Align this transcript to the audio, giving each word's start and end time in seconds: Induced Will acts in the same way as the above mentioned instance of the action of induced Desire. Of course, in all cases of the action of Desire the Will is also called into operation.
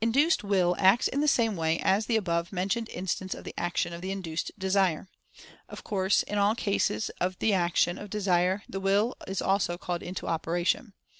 Induced 0.00 0.44
Will 0.44 0.76
acts 0.78 1.08
in 1.08 1.20
the 1.20 1.26
same 1.26 1.56
way 1.56 1.80
as 1.80 2.06
the 2.06 2.14
above 2.14 2.52
mentioned 2.52 2.88
instance 2.90 3.34
of 3.34 3.42
the 3.42 3.52
action 3.58 3.92
of 3.92 4.04
induced 4.04 4.52
Desire. 4.56 5.08
Of 5.68 5.82
course, 5.82 6.22
in 6.22 6.38
all 6.38 6.54
cases 6.54 7.10
of 7.20 7.36
the 7.40 7.52
action 7.54 7.98
of 7.98 8.08
Desire 8.08 8.62
the 8.68 8.78
Will 8.78 9.16
is 9.26 9.42
also 9.42 9.76
called 9.76 10.04
into 10.04 10.28
operation. 10.28 10.92